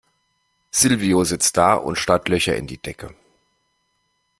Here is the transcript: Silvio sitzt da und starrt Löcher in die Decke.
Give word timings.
Silvio 0.71 1.23
sitzt 1.25 1.57
da 1.57 1.75
und 1.75 1.95
starrt 1.95 2.27
Löcher 2.27 2.55
in 2.57 2.65
die 2.65 2.79
Decke. 2.79 3.13